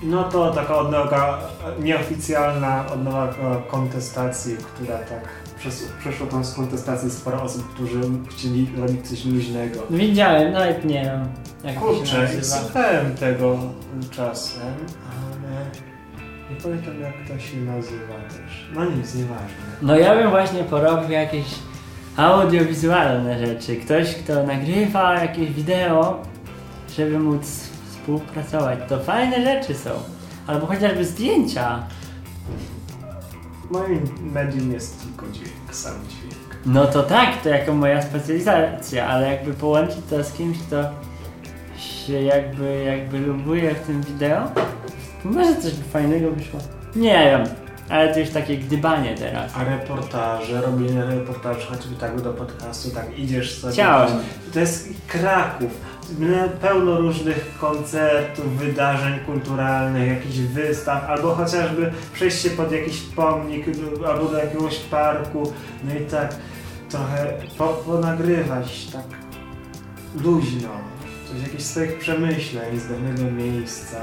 [0.02, 1.40] no to taka odnoga,
[1.80, 9.08] nieoficjalna odnoga kontestacji, która tak przez, przeszło tam z kontestacji sporo osób, którzy chcieli robić
[9.08, 9.80] coś luźnego.
[9.90, 11.28] Widziałem, nawet nie wiem.
[11.64, 13.58] Jak Kurczę, słuchałem tego
[14.10, 14.62] czasem,
[15.10, 15.64] ale
[16.50, 18.68] nie pamiętam jak to się nazywa też.
[18.74, 19.46] No nic, nieważne.
[19.82, 21.44] No ja bym właśnie porobił jakieś
[22.16, 23.76] audiowizualne rzeczy.
[23.76, 26.22] Ktoś, kto nagrywa jakieś wideo,
[26.96, 28.78] żeby móc współpracować.
[28.88, 29.90] To fajne rzeczy są.
[30.46, 31.82] Albo chociażby zdjęcia.
[33.70, 36.56] Moim medium jest tylko dźwięk, sam dźwięk.
[36.66, 40.84] No to tak, to jako moja specjalizacja, ale jakby połączyć to z kimś, kto
[41.78, 44.50] się jakby, jakby lubuje w tym wideo,
[45.22, 46.60] to może coś by fajnego wyszło.
[46.96, 47.44] Nie wiem,
[47.88, 49.52] ale to już takie gdybanie teraz.
[49.56, 53.72] A reportaże, robienie reportaży choćby tak do podcastu, tak idziesz sobie.
[53.72, 54.08] Chciałem.
[54.52, 55.70] To jest Kraków.
[56.60, 63.66] Pełno różnych koncertów, wydarzeń kulturalnych, jakichś wystaw, albo chociażby przejście pod jakiś pomnik
[64.08, 65.52] albo do jakiegoś parku.
[65.84, 66.34] No i tak
[66.90, 69.04] trochę po, ponagrywać tak
[70.24, 70.68] luźno.
[71.28, 74.00] Coś jakichś swoich przemyśleń z danego miejsca.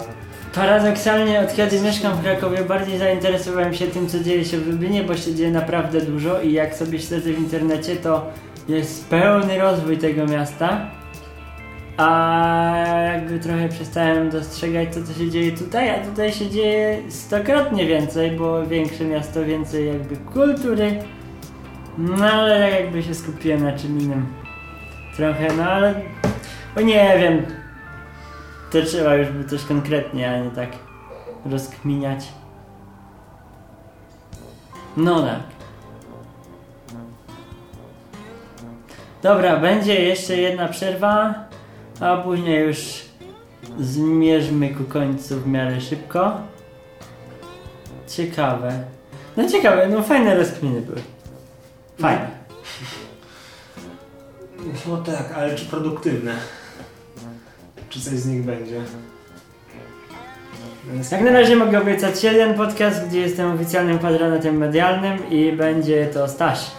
[0.56, 5.04] Paradoksalnie od kiedy mieszkam w Krakowie bardziej zainteresowałem się tym co dzieje się w Lublinie,
[5.04, 8.32] bo się dzieje naprawdę dużo i jak sobie śledzę w internecie to
[8.68, 10.95] jest pełny rozwój tego miasta.
[11.98, 17.86] A jakby trochę przestałem dostrzegać to, co się dzieje tutaj, a tutaj się dzieje stokrotnie
[17.86, 21.04] więcej, bo większe miasto, więcej jakby kultury.
[21.98, 24.26] No ale tak jakby się skupiłem na czym innym.
[25.16, 26.02] Trochę, no ale...
[26.78, 27.46] O nie wiem.
[28.72, 30.70] To trzeba już by coś konkretnie, a nie tak
[31.46, 32.26] rozkminiać.
[34.98, 35.40] No tak.
[39.24, 41.45] Dobra, będzie jeszcze jedna przerwa,
[42.00, 43.06] a później już
[43.80, 46.38] zmierzmy ku końcu w miarę szybko.
[48.08, 48.84] Ciekawe.
[49.38, 51.02] No ciekawe, no fajne rozkminy były.
[52.00, 52.28] Fajne.
[54.88, 56.36] No tak, ale czy produktywne?
[57.90, 58.82] Czy coś z nich będzie?
[61.12, 66.28] Jak na razie mogę obiecać jeden podcast, gdzie jestem oficjalnym patronatem medialnym i będzie to
[66.28, 66.72] Staś.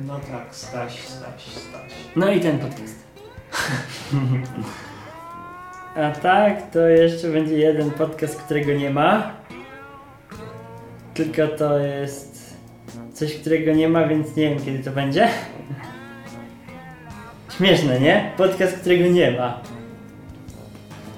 [0.00, 1.92] No tak, Staś, Staś, Staś.
[2.16, 3.01] No i ten podcast.
[5.96, 9.32] A tak, to jeszcze będzie jeden podcast, którego nie ma.
[11.14, 12.56] Tylko to jest
[13.12, 15.28] coś, którego nie ma, więc nie wiem kiedy to będzie.
[17.56, 18.30] Śmieszne, nie?
[18.36, 19.60] Podcast, którego nie ma.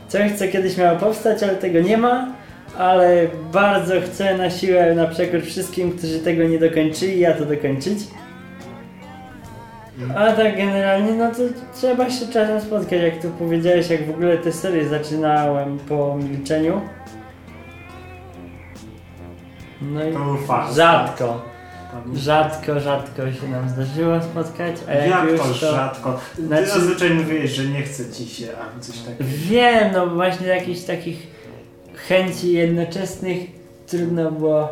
[0.09, 2.33] Coś, co kiedyś miało powstać, ale tego nie ma.
[2.79, 7.99] Ale bardzo chcę na siłę na przekór wszystkim, którzy tego nie dokończyli, ja to dokończyć.
[10.17, 11.41] A tak generalnie, no to
[11.75, 16.81] trzeba się czasem spotkać, jak tu powiedziałeś, jak w ogóle tę serię zaczynałem po milczeniu.
[19.83, 20.75] No i To był fakt.
[20.75, 21.43] rzadko,
[22.15, 25.73] rzadko, rzadko się nam zdarzyło spotkać, a jak, Jak już to to...
[25.73, 26.21] rzadko?
[26.37, 29.25] Ty Znaczy- zazwyczaj mówiłeś, że nie chce ci się, a coś takiego.
[29.29, 31.27] Wiem, no właśnie jakichś takich
[32.09, 33.39] chęci jednoczesnych
[33.87, 34.69] trudno było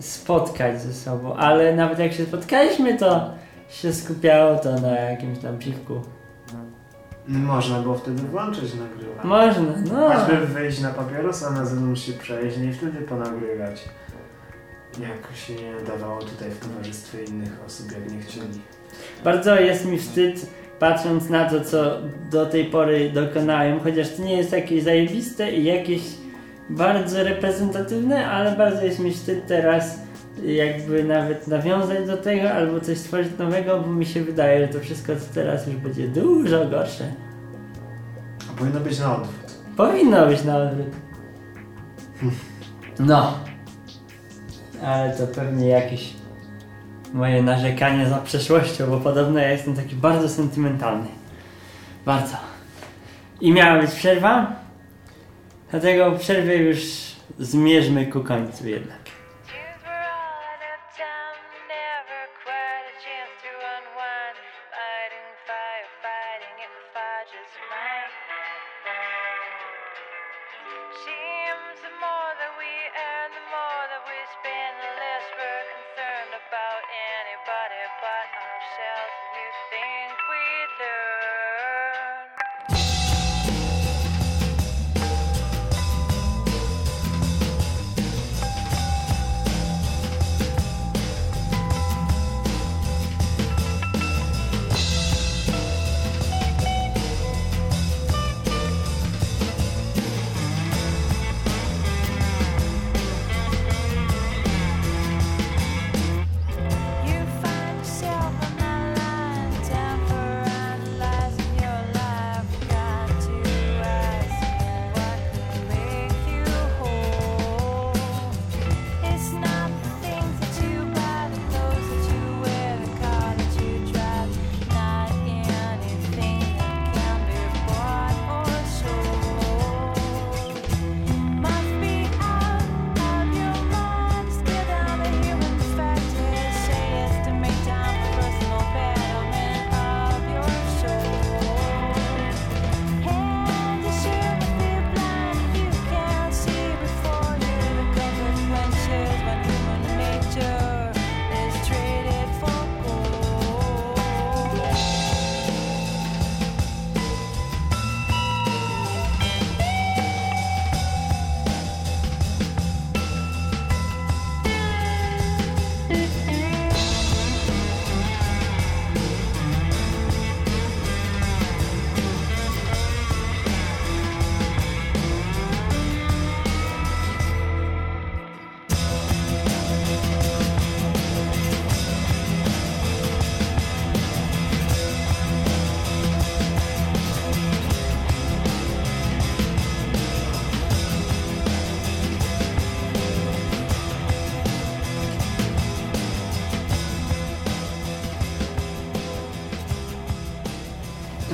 [0.00, 3.30] spotkać ze sobą, ale nawet jak się spotkaliśmy, to
[3.70, 6.00] się skupiało to na jakimś tam piwku.
[7.28, 9.28] Można było wtedy włączyć nagrywanie.
[9.28, 10.10] Można, no.
[10.10, 13.88] Choćby wyjść na papierosa, na zewnątrz się przejść i wtedy ponagrywać.
[15.00, 18.60] Jak się nie dawało tutaj w towarzystwie innych osób, jak nie chcieli.
[19.24, 20.46] Bardzo jest mi wstyd,
[20.78, 21.98] patrząc na to, co
[22.30, 26.02] do tej pory dokonałem, chociaż to nie jest jakieś zajebiste i jakieś
[26.70, 29.98] bardzo reprezentatywne, ale bardzo jest mi wstyd teraz
[30.44, 34.80] jakby nawet nawiązać do tego albo coś stworzyć nowego, bo mi się wydaje, że to
[34.80, 37.12] wszystko co teraz już będzie dużo gorsze.
[38.50, 39.54] A powinno być na odwrót.
[39.76, 40.88] Powinno być na odwrót.
[42.98, 43.38] No.
[44.84, 46.14] Ale to pewnie jakieś
[47.12, 51.08] moje narzekanie za przeszłością, bo podobno ja jestem taki bardzo sentymentalny.
[52.06, 52.36] Bardzo.
[53.40, 54.52] I miała być przerwa,
[55.70, 56.78] dlatego przerwę już
[57.38, 58.99] zmierzmy ku końcu jednak.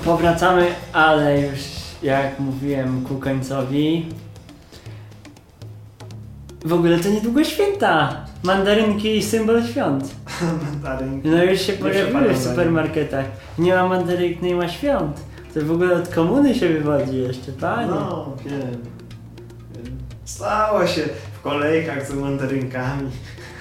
[0.06, 1.58] Powracamy, ale już
[2.02, 4.06] jak mówiłem ku końcowi.
[6.64, 8.24] W ogóle to niedługo święta.
[8.42, 10.14] Mandarynki i symbol świąt.
[10.64, 11.28] Mandarynki.
[11.28, 13.26] No już się pojawiły w supermarketach.
[13.58, 15.20] Nie ma mandarynek, nie ma świąt.
[15.54, 17.90] To w ogóle od komuny się wywodzi jeszcze, panie.
[17.90, 18.60] No, wiem.
[18.60, 19.96] wiem.
[20.24, 23.10] Stało się w kolejkach z mandarynkami.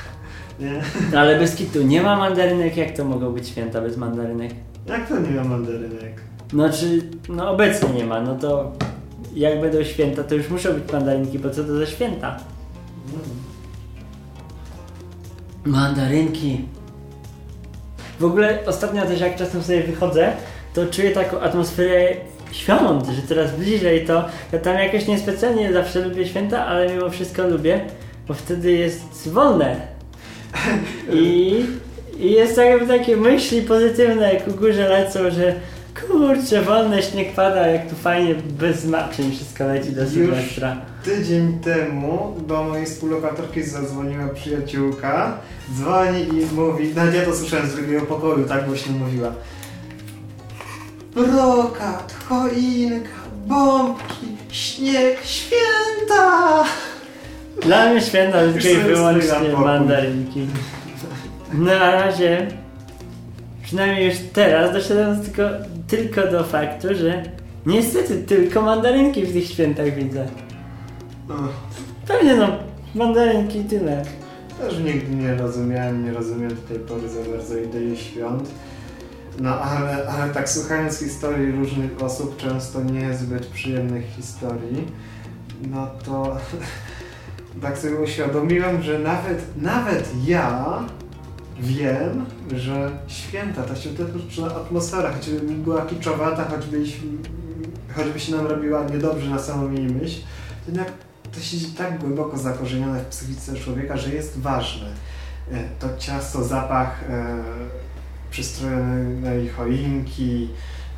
[0.59, 0.81] Nie?
[1.13, 4.51] No, ale bez kitu, nie ma mandarynek, jak to mogą być święta bez mandarynek?
[4.87, 6.24] Jak to nie ma mandarynek?
[6.55, 8.71] No czy, no obecnie nie ma, no to
[9.33, 12.37] jak będą święta, to już muszą być mandarynki, bo co to za święta?
[15.65, 16.65] Mandarynki.
[18.19, 20.33] W ogóle ostatnio też jak czasem sobie wychodzę,
[20.73, 22.15] to czuję taką atmosferę
[22.51, 24.25] świąt, że coraz bliżej to.
[24.51, 27.81] Ja tam jakoś niespecjalnie zawsze lubię święta, ale mimo wszystko lubię,
[28.27, 29.75] bo wtedy jest wolne.
[31.13, 31.65] I,
[32.19, 35.55] i jest jakby takie myśli pozytywne ku górze lecą, że
[36.15, 40.77] kurczę, wolne śnieg pada, jak tu fajnie, bez znaczeń wszystko leci do Sylwestra.
[41.03, 45.37] tydzień temu do mojej współlokatorki zadzwoniła przyjaciółka,
[45.75, 49.31] dzwoni i mówi, ja to słyszałem z drugiego pokoju, tak głośno mówiła.
[51.15, 53.09] Brokat, choinka,
[53.47, 56.63] bombki, śnieg, święta!
[57.61, 60.47] Dla mnie święta tylko i sobie wyłącznie mandarynki.
[61.53, 62.47] Na razie,
[63.63, 65.41] przynajmniej już teraz doszedłem tylko,
[65.87, 67.23] tylko do faktu, że
[67.65, 70.25] niestety tylko mandarynki w tych świętach widzę.
[71.29, 71.35] No,
[72.07, 72.47] Pewnie no,
[72.95, 74.05] mandarynki i tyle.
[74.59, 78.49] też nigdy nie rozumiałem, nie rozumiem do tej pory za bardzo idei świąt.
[79.39, 84.87] No ale, ale tak słuchając historii różnych osób, często niezbyt przyjemnych historii,
[85.71, 86.37] no to
[87.61, 90.79] tak sobie uświadomiłem, że nawet, nawet ja
[91.59, 92.25] wiem,
[92.55, 96.77] że święta, ta świąteczna atmosfera, choćby była kiczowata, choćby,
[97.95, 100.19] choćby się nam robiła niedobrze na samą jej myśl,
[100.65, 100.87] to jednak
[101.35, 104.87] to siedzi tak głęboko zakorzenione w psychice człowieka, że jest ważne.
[105.51, 107.35] e, to ciasto, zapach e,
[108.31, 110.49] przystrojonej choinki.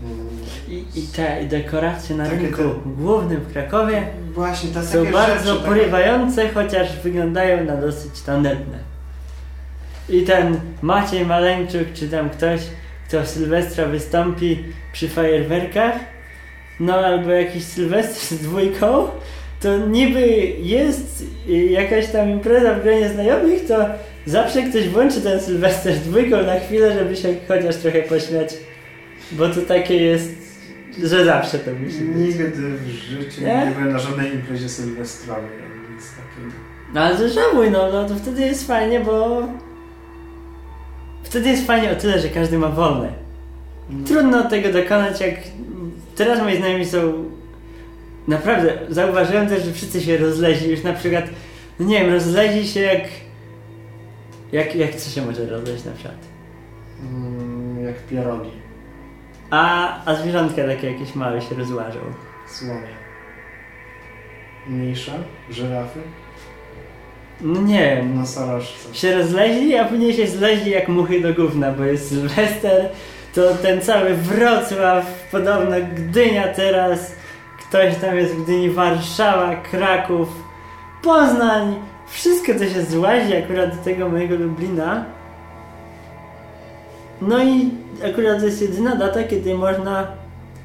[0.03, 0.27] mm,
[0.67, 5.65] I, i te dekoracje na Takie rynku te- głównym w Krakowie Właśnie, są bardzo rzeczy,
[5.65, 8.79] porywające, chociaż wyglądają na dosyć tandetne.
[10.09, 12.61] I ten Maciej Maleńczuk, czy tam ktoś,
[13.07, 15.95] kto Sylwestra wystąpi przy fajerwerkach,
[16.79, 19.07] no albo jakiś Sylwestr z dwójką,
[19.61, 20.27] to niby
[20.59, 21.23] jest
[21.69, 23.85] jakaś tam impreza w gronie znajomych, to
[24.25, 28.53] zawsze ktoś włączy ten Sylwester z dwójką na chwilę, żeby się chociaż trochę pośmiać,
[29.31, 30.31] bo to takie jest,
[31.03, 32.15] że zawsze to musi być.
[32.15, 33.47] Nigdy w życiu Nie?
[33.47, 35.49] nie, byłem na żadnej imprezie sylwestrowej,
[35.95, 36.55] nic takiego.
[36.93, 39.47] No ale żałuj, no, no to wtedy jest fajnie, bo
[41.23, 43.09] wtedy jest fajnie o tyle, że każdy ma wolne.
[44.05, 45.35] Trudno tego dokonać, jak
[46.15, 47.13] teraz moi znajomi są
[48.27, 51.25] naprawdę, zauważyłem też, że wszyscy się rozleźli już na przykład,
[51.79, 53.01] no nie wiem, rozleźli się jak
[54.51, 56.17] jak, jak co się może rozleźć na przykład?
[57.01, 58.51] Mm, jak pierogi,
[59.49, 61.99] A, a zwierzątka takie jakieś małe się rozłażą.
[62.47, 62.97] słonie.
[64.67, 65.11] Mniejsze,
[65.49, 65.99] żyrafy,
[67.41, 68.95] No nie wiem, nosorożce.
[68.95, 72.89] się rozleźli, a później się zleźli jak muchy do gówna, bo jest Sylwester,
[73.35, 77.11] to ten cały Wrocław, podobno Gdynia teraz,
[77.59, 80.29] ktoś tam jest w Gdyni, Warszawa, Kraków,
[81.03, 81.75] Poznań,
[82.07, 85.05] wszystko to się złazi akurat do tego mojego Lublina.
[87.21, 87.69] No i
[88.11, 90.07] akurat to jest jedyna data, kiedy można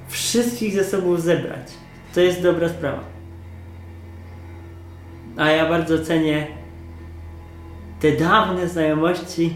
[0.09, 1.67] wszystkich ze sobą zebrać.
[2.15, 3.01] To jest dobra sprawa.
[5.37, 6.62] A ja bardzo cenię
[8.03, 9.55] te dawne znajomości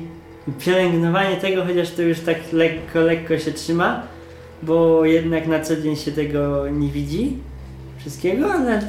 [0.48, 4.02] i pielęgnowanie tego, chociaż to już tak lekko, lekko się trzyma,
[4.62, 7.36] bo jednak na co dzień się tego nie widzi
[7.98, 8.82] wszystkiego, ale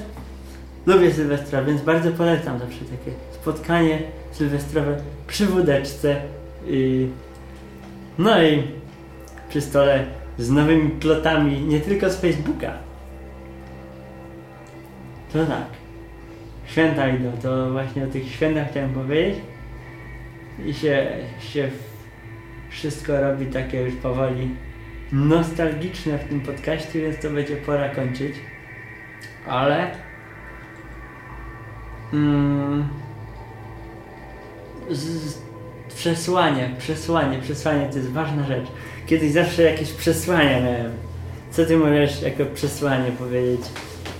[0.85, 3.99] lubię Sylwestra, więc bardzo polecam zawsze takie spotkanie
[4.31, 4.97] sylwestrowe
[5.27, 6.15] przy wódeczce
[6.67, 7.07] i
[8.17, 8.63] no i
[9.49, 10.05] przy stole
[10.37, 12.73] z nowymi plotami, nie tylko z Facebooka.
[15.33, 15.86] To tak.
[16.67, 19.35] Święta idą, to właśnie o tych świętach chciałem powiedzieć.
[20.65, 21.07] I się,
[21.39, 21.69] się
[22.69, 24.49] wszystko robi takie już powoli
[25.11, 28.35] nostalgiczne w tym podcaście, więc to będzie pora kończyć.
[29.47, 29.91] Ale
[32.13, 32.87] mm,
[34.89, 35.41] z, z,
[35.95, 38.65] przesłanie, przesłanie, przesłanie to jest ważna rzecz.
[39.05, 40.91] Kiedyś zawsze jakieś przesłania miałem.
[41.51, 43.61] Co ty możesz jako przesłanie powiedzieć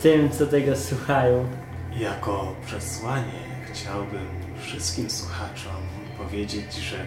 [0.01, 1.45] tym, co tego słuchają?
[1.99, 3.41] Jako przesłanie
[3.71, 4.27] chciałbym
[4.61, 5.81] wszystkim słuchaczom
[6.17, 6.97] powiedzieć, że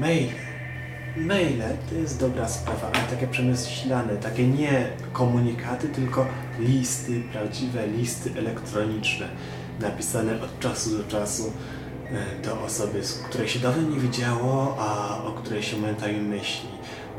[0.00, 0.32] maile,
[1.16, 6.26] maile to jest dobra sprawa, ale takie przemyślane, takie nie komunikaty, tylko
[6.58, 9.28] listy, prawdziwe listy elektroniczne,
[9.80, 11.52] napisane od czasu do czasu
[12.10, 16.68] e, do osoby, z której się dawno nie widziało, a o której się momentami myśli,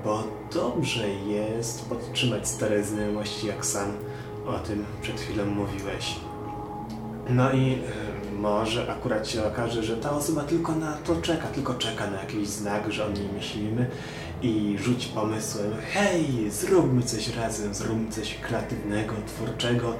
[0.04, 0.24] bo
[0.54, 3.92] dobrze jest podtrzymać stare znajomości, jak sam
[4.46, 6.29] o tym przed chwilą mówiłeś.
[7.30, 11.74] No i y, może akurat się okaże, że ta osoba tylko na to czeka, tylko
[11.74, 13.88] czeka na jakiś znak, że o niej myślimy
[14.42, 19.94] i rzuci pomysłem, hej, zróbmy coś razem, zróbmy coś kreatywnego, twórczego,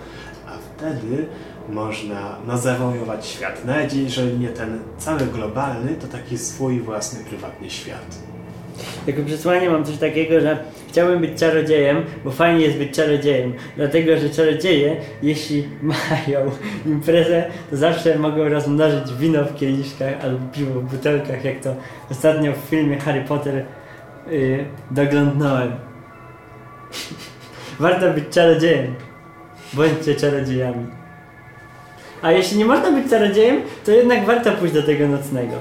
[0.48, 1.28] a wtedy
[1.70, 3.66] można no, zawojować świat.
[3.66, 8.20] Nawet jeżeli nie ten cały globalny, to taki swój własny, prywatny świat.
[9.10, 10.58] Jako przesłanie mam coś takiego, że
[10.88, 13.54] chciałbym być czarodziejem, bo fajnie jest być czarodziejem.
[13.76, 16.52] Dlatego, że czarodzieje, jeśli mają
[16.86, 21.76] imprezę, to zawsze mogą rozmnożyć wino w kieliszkach albo piwo w butelkach, jak to
[22.12, 23.66] ostatnio w filmie Harry Potter
[24.32, 25.72] yy, doglądnąłem.
[27.80, 28.96] Warto być czarodziejem.
[29.74, 30.86] Bądźcie czarodziejami.
[32.22, 35.56] A jeśli nie można być czarodziejem, to jednak warto pójść do tego nocnego.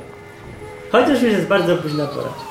[0.92, 2.47] Chociaż już jest bardzo późna pora.